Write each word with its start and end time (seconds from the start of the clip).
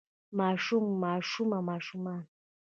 ماشوم 0.39 0.85
ماشومه 1.03 1.59
ماشومان 1.69 2.21